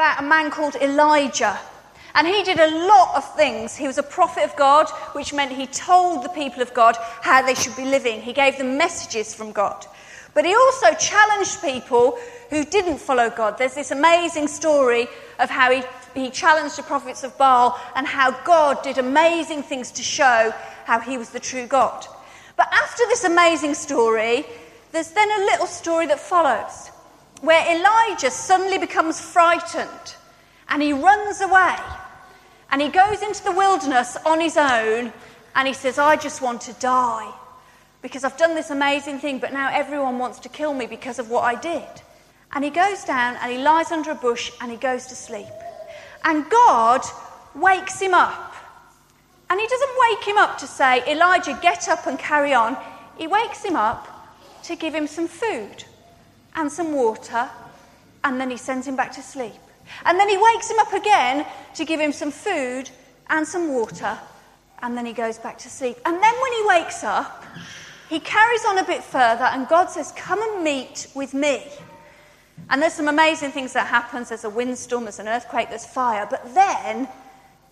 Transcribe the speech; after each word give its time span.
about 0.00 0.22
a 0.22 0.26
man 0.26 0.50
called 0.50 0.76
Elijah. 0.76 1.58
And 2.14 2.26
he 2.26 2.42
did 2.42 2.58
a 2.58 2.86
lot 2.86 3.14
of 3.16 3.36
things. 3.36 3.76
He 3.76 3.86
was 3.86 3.98
a 3.98 4.02
prophet 4.02 4.44
of 4.44 4.56
God, 4.56 4.88
which 5.12 5.34
meant 5.34 5.52
he 5.52 5.66
told 5.66 6.24
the 6.24 6.30
people 6.30 6.62
of 6.62 6.72
God 6.72 6.96
how 7.20 7.42
they 7.42 7.54
should 7.54 7.76
be 7.76 7.84
living. 7.84 8.22
He 8.22 8.32
gave 8.32 8.56
them 8.56 8.78
messages 8.78 9.34
from 9.34 9.52
God. 9.52 9.84
But 10.32 10.46
he 10.46 10.54
also 10.54 10.94
challenged 10.94 11.60
people 11.60 12.18
who 12.48 12.64
didn't 12.64 12.96
follow 12.96 13.28
God. 13.28 13.58
There's 13.58 13.74
this 13.74 13.90
amazing 13.90 14.48
story 14.48 15.06
of 15.38 15.50
how 15.50 15.70
he, 15.70 15.82
he 16.14 16.30
challenged 16.30 16.78
the 16.78 16.82
prophets 16.82 17.22
of 17.22 17.36
Baal 17.36 17.78
and 17.94 18.06
how 18.06 18.30
God 18.44 18.82
did 18.82 18.96
amazing 18.96 19.64
things 19.64 19.92
to 19.92 20.02
show 20.02 20.54
how 20.86 21.00
he 21.00 21.18
was 21.18 21.28
the 21.28 21.40
true 21.40 21.66
God. 21.66 22.06
But 22.56 22.68
after 22.72 23.04
this 23.08 23.24
amazing 23.24 23.74
story, 23.74 24.46
there's 24.92 25.10
then 25.10 25.30
a 25.30 25.44
little 25.44 25.66
story 25.66 26.06
that 26.06 26.20
follows 26.20 26.90
where 27.40 27.76
Elijah 27.76 28.30
suddenly 28.30 28.78
becomes 28.78 29.20
frightened 29.20 30.16
and 30.68 30.82
he 30.82 30.92
runs 30.92 31.40
away 31.40 31.76
and 32.70 32.80
he 32.82 32.88
goes 32.88 33.22
into 33.22 33.42
the 33.44 33.52
wilderness 33.52 34.16
on 34.26 34.40
his 34.40 34.56
own 34.56 35.12
and 35.54 35.66
he 35.66 35.74
says, 35.74 35.98
I 35.98 36.16
just 36.16 36.42
want 36.42 36.60
to 36.62 36.72
die 36.74 37.32
because 38.02 38.24
I've 38.24 38.36
done 38.36 38.54
this 38.54 38.70
amazing 38.70 39.18
thing, 39.18 39.38
but 39.38 39.52
now 39.52 39.70
everyone 39.72 40.18
wants 40.18 40.38
to 40.40 40.48
kill 40.48 40.74
me 40.74 40.86
because 40.86 41.18
of 41.18 41.30
what 41.30 41.42
I 41.42 41.60
did. 41.60 41.88
And 42.52 42.64
he 42.64 42.70
goes 42.70 43.04
down 43.04 43.36
and 43.36 43.52
he 43.52 43.58
lies 43.58 43.90
under 43.90 44.10
a 44.10 44.14
bush 44.14 44.50
and 44.60 44.70
he 44.70 44.76
goes 44.76 45.06
to 45.06 45.14
sleep. 45.14 45.46
And 46.24 46.48
God 46.50 47.02
wakes 47.54 48.00
him 48.00 48.14
up. 48.14 48.54
And 49.48 49.58
he 49.58 49.66
doesn't 49.66 49.90
wake 50.08 50.24
him 50.24 50.36
up 50.36 50.58
to 50.58 50.66
say, 50.66 51.02
Elijah, 51.10 51.58
get 51.60 51.88
up 51.88 52.06
and 52.06 52.18
carry 52.18 52.54
on. 52.54 52.76
He 53.18 53.26
wakes 53.26 53.64
him 53.64 53.76
up 53.76 54.06
to 54.64 54.76
give 54.76 54.94
him 54.94 55.06
some 55.06 55.26
food 55.26 55.84
and 56.54 56.70
some 56.70 56.92
water, 56.92 57.48
and 58.24 58.40
then 58.40 58.50
he 58.50 58.56
sends 58.56 58.86
him 58.86 58.96
back 58.96 59.12
to 59.12 59.22
sleep. 59.22 59.54
And 60.04 60.18
then 60.18 60.28
he 60.28 60.36
wakes 60.36 60.70
him 60.70 60.78
up 60.78 60.92
again 60.92 61.46
to 61.74 61.84
give 61.84 62.00
him 62.00 62.12
some 62.12 62.30
food 62.30 62.90
and 63.28 63.46
some 63.46 63.72
water, 63.72 64.18
and 64.82 64.96
then 64.96 65.06
he 65.06 65.12
goes 65.12 65.38
back 65.38 65.58
to 65.58 65.68
sleep. 65.68 65.96
And 66.04 66.22
then 66.22 66.34
when 66.42 66.52
he 66.52 66.62
wakes 66.66 67.04
up, 67.04 67.44
he 68.08 68.18
carries 68.18 68.64
on 68.64 68.78
a 68.78 68.84
bit 68.84 69.04
further, 69.04 69.44
and 69.44 69.68
God 69.68 69.86
says, 69.90 70.12
Come 70.16 70.42
and 70.42 70.64
meet 70.64 71.06
with 71.14 71.34
me. 71.34 71.64
And 72.68 72.82
there's 72.82 72.94
some 72.94 73.08
amazing 73.08 73.52
things 73.52 73.72
that 73.72 73.86
happens. 73.86 74.28
There's 74.28 74.44
a 74.44 74.50
windstorm, 74.50 75.04
there's 75.04 75.18
an 75.18 75.28
earthquake, 75.28 75.70
there's 75.70 75.86
fire. 75.86 76.26
But 76.28 76.54
then 76.54 77.08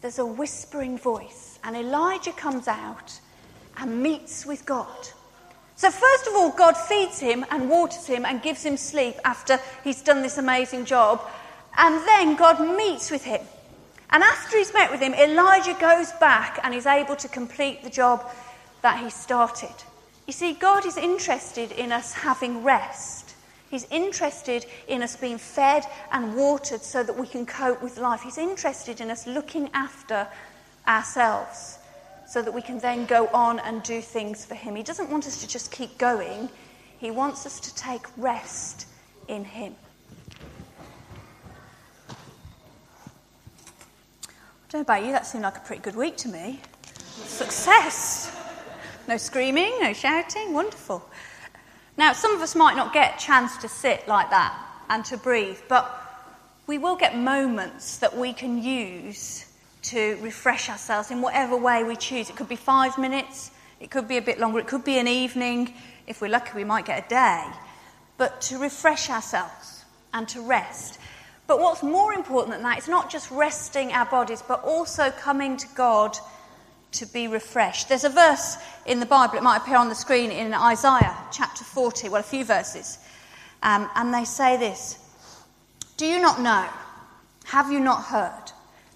there's 0.00 0.18
a 0.18 0.26
whispering 0.26 0.98
voice, 0.98 1.58
and 1.64 1.76
Elijah 1.76 2.32
comes 2.32 2.68
out 2.68 3.20
and 3.76 4.02
meets 4.02 4.46
with 4.46 4.64
God. 4.64 5.08
So, 5.78 5.92
first 5.92 6.26
of 6.26 6.34
all, 6.34 6.50
God 6.50 6.76
feeds 6.76 7.20
him 7.20 7.46
and 7.52 7.70
waters 7.70 8.04
him 8.04 8.26
and 8.26 8.42
gives 8.42 8.64
him 8.64 8.76
sleep 8.76 9.14
after 9.24 9.60
he's 9.84 10.02
done 10.02 10.22
this 10.22 10.36
amazing 10.36 10.86
job. 10.86 11.24
And 11.76 12.04
then 12.04 12.34
God 12.34 12.58
meets 12.76 13.12
with 13.12 13.22
him. 13.22 13.40
And 14.10 14.24
after 14.24 14.58
he's 14.58 14.74
met 14.74 14.90
with 14.90 14.98
him, 14.98 15.14
Elijah 15.14 15.76
goes 15.78 16.10
back 16.18 16.58
and 16.64 16.74
is 16.74 16.84
able 16.84 17.14
to 17.14 17.28
complete 17.28 17.84
the 17.84 17.90
job 17.90 18.28
that 18.82 18.98
he 18.98 19.08
started. 19.08 19.72
You 20.26 20.32
see, 20.32 20.54
God 20.54 20.84
is 20.84 20.96
interested 20.96 21.70
in 21.70 21.92
us 21.92 22.12
having 22.12 22.64
rest. 22.64 23.36
He's 23.70 23.86
interested 23.88 24.66
in 24.88 25.00
us 25.00 25.14
being 25.14 25.38
fed 25.38 25.84
and 26.10 26.34
watered 26.34 26.82
so 26.82 27.04
that 27.04 27.16
we 27.16 27.28
can 27.28 27.46
cope 27.46 27.80
with 27.84 27.98
life. 27.98 28.22
He's 28.22 28.36
interested 28.36 29.00
in 29.00 29.12
us 29.12 29.28
looking 29.28 29.70
after 29.74 30.26
ourselves 30.88 31.78
so 32.28 32.42
that 32.42 32.52
we 32.52 32.60
can 32.60 32.78
then 32.78 33.06
go 33.06 33.26
on 33.28 33.58
and 33.60 33.82
do 33.82 34.02
things 34.02 34.44
for 34.44 34.54
Him. 34.54 34.76
He 34.76 34.82
doesn't 34.82 35.08
want 35.08 35.26
us 35.26 35.40
to 35.40 35.48
just 35.48 35.72
keep 35.72 35.96
going, 35.96 36.50
He 36.98 37.10
wants 37.10 37.46
us 37.46 37.58
to 37.60 37.74
take 37.74 38.02
rest 38.18 38.86
in 39.28 39.44
Him. 39.44 39.74
I 42.10 42.14
don't 44.70 44.80
know 44.80 44.94
about 44.94 45.06
you, 45.06 45.12
that 45.12 45.26
seemed 45.26 45.44
like 45.44 45.56
a 45.56 45.60
pretty 45.60 45.80
good 45.80 45.96
week 45.96 46.18
to 46.18 46.28
me. 46.28 46.60
Success! 47.24 48.36
No 49.08 49.16
screaming, 49.16 49.72
no 49.80 49.94
shouting, 49.94 50.52
wonderful. 50.52 51.02
Now, 51.96 52.12
some 52.12 52.34
of 52.36 52.42
us 52.42 52.54
might 52.54 52.76
not 52.76 52.92
get 52.92 53.16
a 53.16 53.18
chance 53.18 53.56
to 53.56 53.68
sit 53.68 54.06
like 54.06 54.28
that 54.28 54.54
and 54.90 55.02
to 55.06 55.16
breathe, 55.16 55.58
but 55.66 55.98
we 56.66 56.76
will 56.76 56.96
get 56.96 57.16
moments 57.16 57.96
that 57.96 58.14
we 58.14 58.34
can 58.34 58.62
use 58.62 59.47
to 59.88 60.16
refresh 60.20 60.68
ourselves 60.68 61.10
in 61.10 61.22
whatever 61.22 61.56
way 61.56 61.82
we 61.82 61.96
choose. 61.96 62.28
It 62.28 62.36
could 62.36 62.48
be 62.48 62.56
five 62.56 62.98
minutes, 62.98 63.50
it 63.80 63.90
could 63.90 64.06
be 64.06 64.18
a 64.18 64.22
bit 64.22 64.38
longer, 64.38 64.58
it 64.58 64.66
could 64.66 64.84
be 64.84 64.98
an 64.98 65.08
evening. 65.08 65.72
If 66.06 66.20
we're 66.20 66.30
lucky, 66.30 66.52
we 66.56 66.64
might 66.64 66.84
get 66.84 67.06
a 67.06 67.08
day. 67.08 67.44
But 68.18 68.40
to 68.42 68.58
refresh 68.58 69.08
ourselves 69.08 69.84
and 70.12 70.28
to 70.28 70.42
rest. 70.42 70.98
But 71.46 71.60
what's 71.60 71.82
more 71.82 72.12
important 72.12 72.52
than 72.52 72.62
that 72.64 72.78
is 72.78 72.88
not 72.88 73.08
just 73.08 73.30
resting 73.30 73.92
our 73.92 74.04
bodies, 74.04 74.42
but 74.46 74.62
also 74.62 75.10
coming 75.10 75.56
to 75.56 75.66
God 75.74 76.18
to 76.92 77.06
be 77.06 77.26
refreshed. 77.26 77.88
There's 77.88 78.04
a 78.04 78.10
verse 78.10 78.58
in 78.84 79.00
the 79.00 79.06
Bible, 79.06 79.36
it 79.36 79.42
might 79.42 79.58
appear 79.58 79.76
on 79.76 79.88
the 79.88 79.94
screen 79.94 80.30
in 80.30 80.52
Isaiah 80.52 81.16
chapter 81.32 81.64
40, 81.64 82.10
well, 82.10 82.20
a 82.20 82.24
few 82.24 82.44
verses. 82.44 82.98
Um, 83.62 83.88
and 83.94 84.12
they 84.12 84.24
say 84.24 84.58
this 84.58 84.98
Do 85.96 86.06
you 86.06 86.20
not 86.20 86.40
know? 86.40 86.68
Have 87.46 87.72
you 87.72 87.80
not 87.80 88.04
heard? 88.04 88.52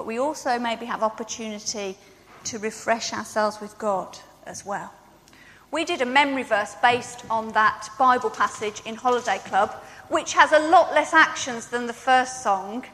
but 0.00 0.06
we 0.06 0.18
also 0.18 0.58
maybe 0.58 0.86
have 0.86 1.02
opportunity 1.02 1.94
to 2.42 2.58
refresh 2.58 3.12
ourselves 3.12 3.60
with 3.60 3.76
God 3.76 4.16
as 4.46 4.64
well. 4.64 4.90
We 5.70 5.84
did 5.84 6.00
a 6.00 6.06
memory 6.06 6.42
verse 6.42 6.74
based 6.80 7.22
on 7.28 7.52
that 7.52 7.90
Bible 7.98 8.30
passage 8.30 8.80
in 8.86 8.94
Holiday 8.94 9.36
Club, 9.44 9.72
which 10.08 10.32
has 10.32 10.52
a 10.52 10.70
lot 10.70 10.94
less 10.94 11.12
actions 11.12 11.66
than 11.66 11.86
the 11.86 11.92
first 11.92 12.42
song, 12.42 12.86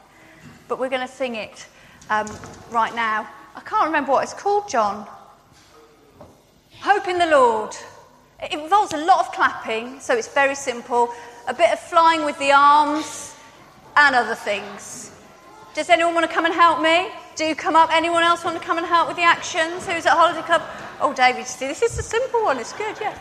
but 0.67 0.79
we're 0.79 0.89
going 0.89 1.07
to 1.07 1.13
sing 1.13 1.35
it 1.35 1.65
um, 2.09 2.27
right 2.71 2.93
now. 2.93 3.25
I 3.55 3.61
can't 3.61 3.85
remember 3.85 4.11
what 4.11 4.23
it's 4.25 4.33
called, 4.33 4.67
John. 4.67 5.07
Hope 6.81 7.07
in 7.07 7.19
the 7.19 7.27
Lord. 7.27 7.73
It 8.43 8.51
involves 8.51 8.91
a 8.91 9.05
lot 9.05 9.25
of 9.25 9.31
clapping, 9.31 10.01
so 10.01 10.13
it's 10.13 10.27
very 10.27 10.55
simple, 10.55 11.13
a 11.47 11.53
bit 11.53 11.71
of 11.71 11.79
flying 11.79 12.25
with 12.25 12.37
the 12.37 12.51
arms, 12.51 13.33
and 13.95 14.13
other 14.13 14.35
things. 14.35 15.16
Does 15.77 15.91
anyone 15.91 16.15
want 16.15 16.27
to 16.27 16.33
come 16.33 16.45
and 16.45 16.55
help 16.55 16.81
me? 16.81 17.07
Do 17.35 17.53
come 17.53 17.75
up. 17.75 17.91
Anyone 17.93 18.23
else 18.23 18.43
want 18.43 18.59
to 18.59 18.65
come 18.65 18.79
and 18.79 18.87
help 18.87 19.07
with 19.07 19.15
the 19.15 19.21
actions? 19.21 19.85
Who's 19.85 20.07
at 20.07 20.13
Holiday 20.13 20.41
Club? 20.41 20.63
Oh, 20.99 21.13
David, 21.13 21.45
see, 21.45 21.67
this 21.67 21.83
is 21.83 21.99
a 21.99 22.01
simple 22.01 22.43
one. 22.43 22.57
It's 22.57 22.73
good, 22.73 22.97
yeah. 22.99 23.15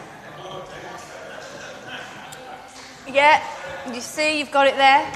Yeah, 3.07 3.45
you 3.93 4.01
see, 4.01 4.39
you've 4.39 4.51
got 4.51 4.67
it 4.69 4.77
there. 4.77 5.07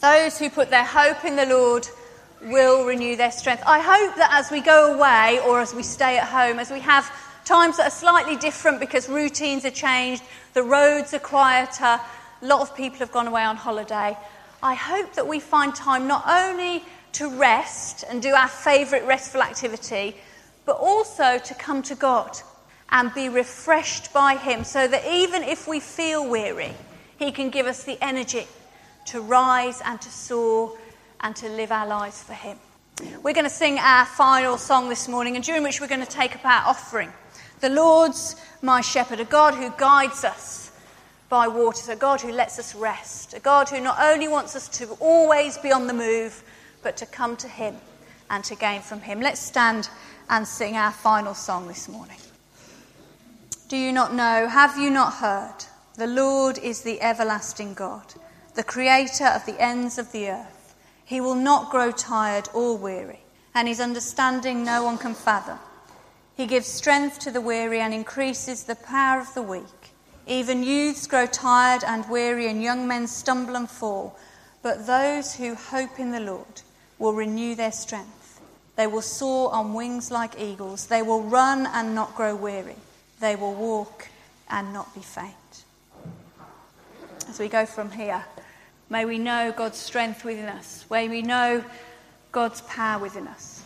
Those 0.00 0.36
who 0.36 0.50
put 0.50 0.68
their 0.68 0.84
hope 0.84 1.24
in 1.24 1.36
the 1.36 1.46
Lord 1.46 1.86
will 2.42 2.84
renew 2.84 3.14
their 3.14 3.30
strength. 3.30 3.62
I 3.68 3.78
hope 3.78 4.16
that 4.16 4.30
as 4.32 4.50
we 4.50 4.60
go 4.60 4.94
away 4.94 5.38
or 5.46 5.60
as 5.60 5.72
we 5.72 5.84
stay 5.84 6.18
at 6.18 6.26
home, 6.26 6.58
as 6.58 6.72
we 6.72 6.80
have 6.80 7.08
times 7.44 7.76
that 7.76 7.86
are 7.86 7.90
slightly 7.90 8.34
different 8.34 8.80
because 8.80 9.08
routines 9.08 9.64
are 9.64 9.70
changed, 9.70 10.24
the 10.54 10.64
roads 10.64 11.14
are 11.14 11.20
quieter, 11.20 12.00
a 12.42 12.46
lot 12.46 12.62
of 12.62 12.76
people 12.76 12.98
have 12.98 13.12
gone 13.12 13.28
away 13.28 13.44
on 13.44 13.54
holiday. 13.54 14.16
I 14.62 14.74
hope 14.74 15.14
that 15.14 15.26
we 15.26 15.40
find 15.40 15.74
time 15.74 16.06
not 16.06 16.24
only 16.26 16.84
to 17.12 17.28
rest 17.28 18.04
and 18.08 18.20
do 18.20 18.34
our 18.34 18.48
favourite 18.48 19.06
restful 19.06 19.42
activity, 19.42 20.16
but 20.64 20.76
also 20.76 21.38
to 21.38 21.54
come 21.54 21.82
to 21.84 21.94
God 21.94 22.36
and 22.90 23.12
be 23.14 23.28
refreshed 23.28 24.12
by 24.12 24.36
Him 24.36 24.64
so 24.64 24.86
that 24.86 25.04
even 25.06 25.42
if 25.42 25.66
we 25.66 25.80
feel 25.80 26.28
weary, 26.28 26.72
He 27.18 27.32
can 27.32 27.50
give 27.50 27.66
us 27.66 27.84
the 27.84 27.98
energy 28.02 28.46
to 29.06 29.20
rise 29.20 29.80
and 29.84 30.00
to 30.00 30.10
soar 30.10 30.76
and 31.20 31.34
to 31.36 31.48
live 31.48 31.72
our 31.72 31.86
lives 31.86 32.22
for 32.22 32.34
Him. 32.34 32.58
We're 33.22 33.34
going 33.34 33.44
to 33.44 33.50
sing 33.50 33.78
our 33.78 34.06
final 34.06 34.56
song 34.56 34.88
this 34.88 35.06
morning, 35.06 35.36
and 35.36 35.44
during 35.44 35.62
which 35.62 35.80
we're 35.80 35.86
going 35.86 36.04
to 36.04 36.06
take 36.06 36.34
up 36.34 36.44
our 36.44 36.66
offering. 36.66 37.12
The 37.60 37.68
Lord's 37.68 38.36
my 38.62 38.80
shepherd, 38.80 39.20
a 39.20 39.24
God 39.24 39.54
who 39.54 39.70
guides 39.76 40.24
us 40.24 40.65
by 41.28 41.48
waters, 41.48 41.88
a 41.88 41.96
God 41.96 42.20
who 42.20 42.32
lets 42.32 42.58
us 42.58 42.74
rest, 42.74 43.34
a 43.34 43.40
God 43.40 43.68
who 43.68 43.80
not 43.80 43.98
only 44.00 44.28
wants 44.28 44.54
us 44.54 44.68
to 44.78 44.88
always 45.00 45.58
be 45.58 45.72
on 45.72 45.86
the 45.86 45.92
move, 45.92 46.42
but 46.82 46.96
to 46.98 47.06
come 47.06 47.36
to 47.38 47.48
Him 47.48 47.76
and 48.30 48.44
to 48.44 48.54
gain 48.54 48.80
from 48.80 49.00
Him. 49.00 49.20
Let's 49.20 49.40
stand 49.40 49.88
and 50.28 50.46
sing 50.46 50.76
our 50.76 50.92
final 50.92 51.34
song 51.34 51.66
this 51.66 51.88
morning. 51.88 52.18
Do 53.68 53.76
you 53.76 53.92
not 53.92 54.14
know? 54.14 54.46
Have 54.48 54.78
you 54.78 54.90
not 54.90 55.14
heard? 55.14 55.64
The 55.96 56.06
Lord 56.06 56.58
is 56.58 56.82
the 56.82 57.00
everlasting 57.00 57.74
God, 57.74 58.14
the 58.54 58.62
creator 58.62 59.26
of 59.26 59.44
the 59.46 59.60
ends 59.60 59.98
of 59.98 60.12
the 60.12 60.28
earth. 60.28 60.74
He 61.04 61.20
will 61.20 61.34
not 61.34 61.70
grow 61.70 61.90
tired 61.90 62.48
or 62.52 62.76
weary, 62.76 63.20
and 63.54 63.66
his 63.66 63.80
understanding 63.80 64.64
no 64.64 64.84
one 64.84 64.98
can 64.98 65.14
fathom. 65.14 65.58
He 66.36 66.46
gives 66.46 66.66
strength 66.66 67.18
to 67.20 67.30
the 67.30 67.40
weary 67.40 67.80
and 67.80 67.94
increases 67.94 68.64
the 68.64 68.76
power 68.76 69.20
of 69.20 69.32
the 69.34 69.42
weak. 69.42 69.85
Even 70.26 70.62
youths 70.62 71.06
grow 71.06 71.26
tired 71.26 71.84
and 71.84 72.08
weary, 72.08 72.48
and 72.48 72.62
young 72.62 72.88
men 72.88 73.06
stumble 73.06 73.56
and 73.56 73.70
fall. 73.70 74.18
But 74.62 74.86
those 74.86 75.34
who 75.34 75.54
hope 75.54 76.00
in 76.00 76.10
the 76.10 76.20
Lord 76.20 76.62
will 76.98 77.12
renew 77.12 77.54
their 77.54 77.72
strength. 77.72 78.40
They 78.74 78.86
will 78.86 79.02
soar 79.02 79.52
on 79.52 79.74
wings 79.74 80.10
like 80.10 80.40
eagles. 80.40 80.86
They 80.86 81.02
will 81.02 81.22
run 81.22 81.66
and 81.66 81.94
not 81.94 82.16
grow 82.16 82.34
weary. 82.34 82.76
They 83.20 83.36
will 83.36 83.54
walk 83.54 84.08
and 84.50 84.72
not 84.72 84.94
be 84.94 85.00
faint. 85.00 85.64
As 87.28 87.38
we 87.38 87.48
go 87.48 87.64
from 87.64 87.90
here, 87.90 88.24
may 88.90 89.04
we 89.04 89.18
know 89.18 89.52
God's 89.56 89.78
strength 89.78 90.24
within 90.24 90.48
us. 90.48 90.84
May 90.90 91.08
we 91.08 91.22
know 91.22 91.64
God's 92.32 92.60
power 92.62 93.00
within 93.00 93.28
us. 93.28 93.62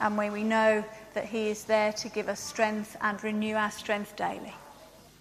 And 0.00 0.16
may 0.16 0.30
we 0.30 0.42
know 0.42 0.84
that 1.14 1.26
He 1.26 1.48
is 1.48 1.64
there 1.64 1.92
to 1.94 2.08
give 2.08 2.28
us 2.28 2.40
strength 2.40 2.96
and 3.00 3.22
renew 3.22 3.54
our 3.54 3.70
strength 3.70 4.16
daily. 4.16 4.54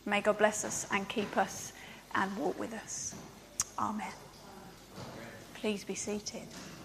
May 0.06 0.22
God 0.22 0.38
bless 0.38 0.66
us 0.66 0.88
and 0.92 1.08
keep 1.08 1.38
us 1.38 1.74
and 2.16 2.36
walk 2.38 2.60
with 2.60 2.74
us. 2.74 3.16
Amen. 3.78 4.12
Please 5.54 5.84
be 5.84 5.96
seated. 5.96 6.48